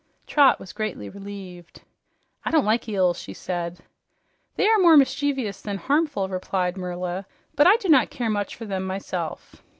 [0.25, 1.83] Trot was greatly relieved.
[2.43, 3.81] "I don't like eels," she said.
[4.55, 8.65] "They are more mischievous than harmful," replied Merla, "but I do not care much for
[8.65, 9.61] them myself."